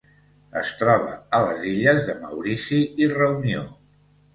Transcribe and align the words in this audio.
Es 0.61 0.71
troba 0.79 1.11
a 1.39 1.43
les 1.49 1.69
illes 1.75 2.03
de 2.11 2.19
Maurici 2.25 2.85
i 3.07 3.15
Reunió. 3.17 3.67